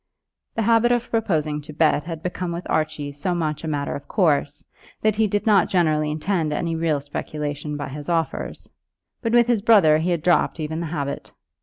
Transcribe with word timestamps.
The 0.55 0.63
habit 0.63 0.91
of 0.91 1.11
proposing 1.11 1.61
to 1.61 1.73
bet 1.73 2.05
had 2.05 2.23
become 2.23 2.51
with 2.51 2.67
Archie 2.67 3.11
so 3.11 3.35
much 3.35 3.63
a 3.63 3.67
matter 3.67 3.93
of 3.95 4.07
course, 4.07 4.65
that 5.03 5.17
he 5.17 5.27
did 5.27 5.45
not 5.45 5.69
generally 5.69 6.09
intend 6.09 6.51
any 6.51 6.75
real 6.75 6.99
speculation 6.99 7.77
by 7.77 7.89
his 7.89 8.09
offers; 8.09 8.67
but 9.21 9.31
with 9.31 9.45
his 9.45 9.61
brother 9.61 9.99
he 9.99 10.09
had 10.09 10.23
dropped 10.23 10.59
even 10.59 10.79
the 10.79 10.87
habit. 10.87 11.33